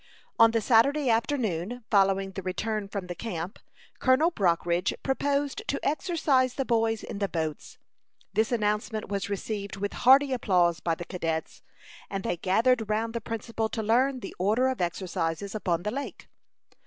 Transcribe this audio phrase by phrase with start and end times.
[0.39, 3.59] On the Saturday afternoon following the return from the camp,
[3.99, 7.77] Colonel Brockridge proposed to exercise the boys in the boats.
[8.33, 11.61] This announcement was received with hearty applause by the cadets,
[12.09, 16.27] and they gathered round the principal to learn the order of exercises upon the lake.